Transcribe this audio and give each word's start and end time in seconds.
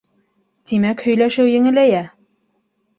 Тимәк 0.71 1.05
һөйләшеү 1.09 1.47
еңеләйә. 1.53 2.05